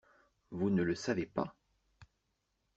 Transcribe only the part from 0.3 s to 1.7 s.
Vous ne le savez pas?